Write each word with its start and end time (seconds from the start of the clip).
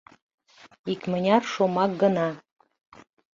Икмыняр 0.91 1.43
шомак 1.51 1.91
гына. 2.01 2.29